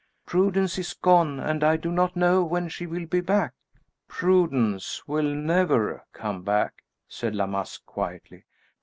"Prudence 0.25 0.79
is 0.79 0.95
gone, 0.95 1.39
and 1.39 1.63
I 1.63 1.77
do 1.77 1.91
not 1.91 2.15
know 2.15 2.43
when 2.43 2.69
she 2.69 2.87
will 2.87 3.05
be 3.05 3.21
back." 3.21 3.53
"Prudence 4.07 5.07
will 5.07 5.29
never 5.31 6.07
come 6.11 6.41
back," 6.41 6.83
said 7.07 7.35
La 7.35 7.45
Masque, 7.45 7.85
quietly. 7.85 8.45